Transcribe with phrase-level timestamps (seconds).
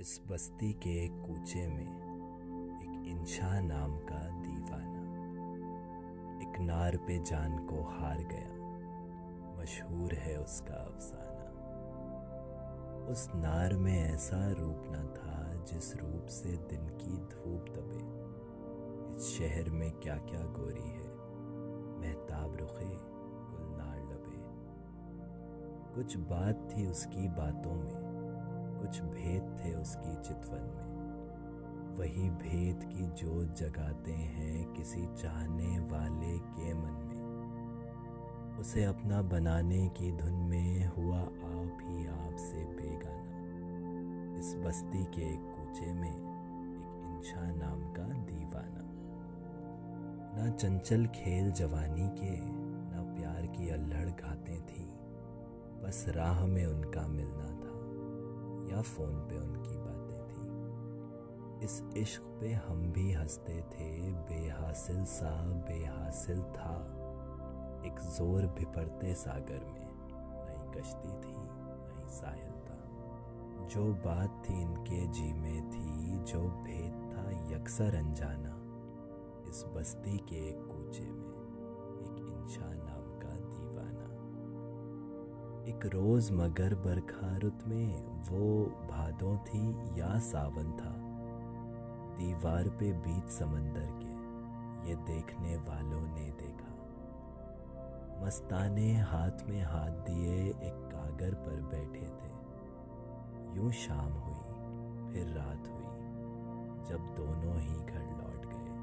[0.00, 1.86] इस बस्ती के एक कूचे में
[2.80, 5.04] एक इंशा नाम का दीवाना,
[6.42, 8.50] एक नार पे जान को हार गया,
[9.60, 11.46] मशहूर है उसका अफसाना।
[13.10, 18.02] उस नार में ऐसा रूप न था जिस रूप से दिन की धूप दबे।
[19.16, 21.08] इस शहर में क्या क्या गोरी है,
[22.00, 22.92] महताब रुखे,
[23.50, 24.38] गुलनार लबे।
[25.94, 28.15] कुछ बात थी उसकी बातों में
[28.80, 30.86] कुछ भेद थे उसकी चितवन में।
[31.98, 37.16] वही भेद की जोत जगाते हैं किसी चाहने वाले के मन में।
[38.58, 43.26] उसे अपना बनाने की धुन में हुआ आप ही आप से बेगाना।
[44.38, 48.82] इस बस्ती के एक कूचे में एक इंशा नाम का दीवाना।
[50.38, 52.40] ना चंचल खेल जवानी के,
[52.94, 54.90] ना प्यार की अल्हड़ गाते थी।
[55.84, 57.75] बस राह में उनका मिलना था।
[58.76, 60.46] या फ़ोन पे उनकी बातें थी?
[61.64, 66.92] इस इश्क पे हम भी हँसते थे। बेहासिल सा बेहासिल था।
[67.86, 69.86] एक ज़ोर भिपड़ते सागर में।
[70.46, 72.76] नई कश्ती थी नई साहिल था।
[73.66, 78.62] जो बात थी इनके जी में थी, जो भेद था यकसर अनजाना।
[79.50, 81.34] इस बस्ती के एक कूचे में
[82.00, 82.95] एक इंशा नाम का दीवाना
[85.66, 90.92] एक रोज मगर बरखा रुत में वो भादों थी या सावन था।
[92.16, 94.12] दीवार पे बीच समंदर के,
[94.88, 96.72] ये देखने वालों ने देखा।
[98.24, 102.30] मस्ताने हाथ में हाथ दिए एक कागर पर बैठे थे।
[103.56, 104.44] यूँ शाम हुई,
[105.12, 105.96] फिर रात हुई,
[106.90, 108.78] जब दोनों ही घर लौट गए।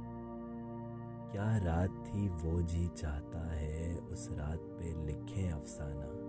[1.31, 6.22] क्या रात थी वो जी चाहता है, उस रात पे लिखे अफसाना।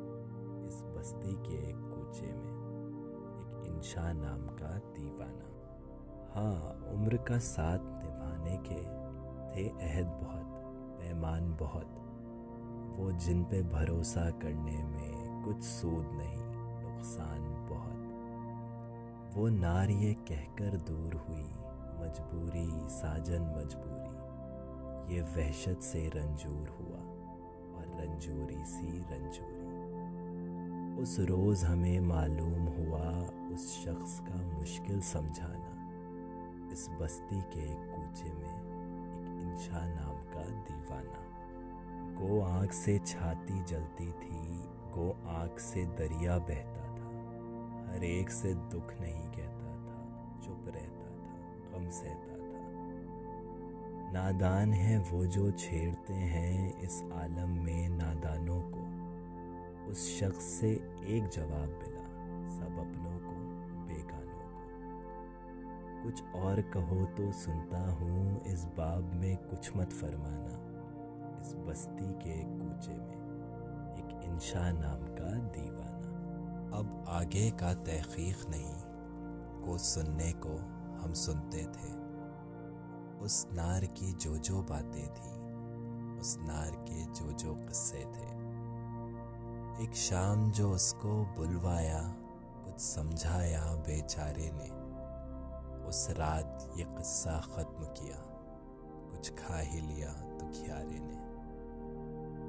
[1.05, 2.53] बस्ती के एक कूचे में
[3.41, 5.49] एक इंशा नाम का दीवाना।
[6.35, 8.79] हाँ उम्र का साथ निभाने के
[9.51, 10.47] थे अहद बहुत,
[11.01, 11.99] पैमान बहुत।
[12.99, 16.41] वो जिन पे भरोसा करने में कुछ सूद नहीं,
[16.85, 21.47] नुकसान बहुत। वो नार ये कहकर दूर हुई,
[22.01, 27.03] मजबूरी, साजन मजबूरी। ये वहशत से रंजूर हुआ,
[27.77, 29.64] और रंजूरी सी रंजूरी।
[30.99, 35.75] उस रोज़ हमें मालूम हुआ उस शख्स का मुश्किल समझाना।
[36.73, 41.25] इस बस्ती के एक कूचे में एक इंशा नाम का दीवाना।
[42.21, 44.63] गो आँख से छाती जलती थी,
[44.95, 51.07] गो आँख से दरिया बहता था। हर एक से दुख नहीं कहता था, चुप रहता
[51.07, 52.45] था, गम सहता था।
[54.13, 59.04] नादान है वो जो छेड़ते हैं इस आलम में नादानों को।
[59.91, 60.71] उस शख्स से
[61.07, 62.05] एक जवाब मिला,
[62.49, 63.35] सब अपनों को,
[63.87, 70.61] बेगानों को। कुछ और कहो तो सुनता हूँ, इस बाब में कुछ मत फरमाना,
[71.41, 73.15] इस बस्ती के कूचे में,
[73.99, 75.93] एक इंशा नाम का दीवाना।
[76.79, 78.75] अब आगे का तहकीक नहीं,
[79.63, 80.57] को सुनने को
[81.03, 81.93] हम सुनते थे।
[83.25, 85.33] उस नार की जो जो बातें थी,
[86.21, 88.04] उस नार के जो जो किस्से
[89.81, 92.15] एक शाम जो उसको बुलवाया,
[92.65, 94.85] कुछ समझाया बेचारे ने।
[95.89, 98.17] उस रात ये किस्सा ख़त्म किया।
[99.11, 101.25] कुछ खा ही लिया दुखियारे ने।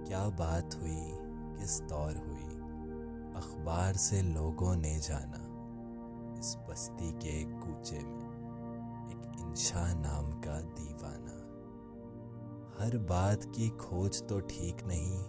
[0.09, 1.18] क्या बात हुई?
[1.59, 2.56] किस दौर हुई?
[3.42, 5.42] अखबार से लोगों ने जाना।
[6.40, 8.25] इस बस्ती के कूचे में
[9.12, 11.36] एक इंशा नाम का दीवाना।
[12.84, 15.24] हर बात की खोज तो ठीक नहीं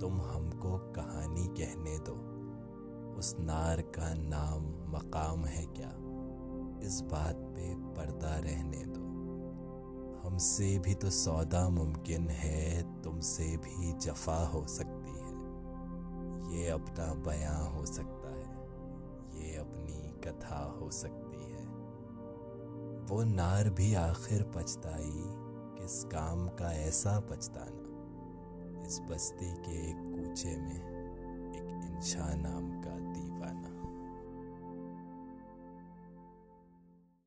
[0.00, 2.38] तुम हमको कहानी कहने दो।
[3.14, 4.64] उस नार का नाम
[4.96, 5.92] मकाम है क्या?
[6.86, 9.08] इस बात पे पर्दा रहने दो।
[10.28, 15.28] हमसे भी तो सौदा मुमकिन है, तुमसे भी जफा हो सकती है।
[16.56, 18.46] ये अपना बयां हो सकता है,
[19.42, 21.66] ये अपनी कथा हो सकती है।
[23.04, 25.24] वो नार भी आखिर पछताई,
[25.78, 27.87] किस काम का ऐसा पछताना।
[28.88, 30.80] इस बस्ती के एक कूचे में
[31.58, 33.67] एक इंशा नाम का दीवाना